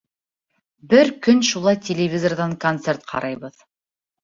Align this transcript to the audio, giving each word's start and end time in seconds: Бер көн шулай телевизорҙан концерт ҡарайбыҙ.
Бер 0.93 1.11
көн 1.27 1.43
шулай 1.51 1.79
телевизорҙан 1.89 2.59
концерт 2.67 3.09
ҡарайбыҙ. 3.15 3.65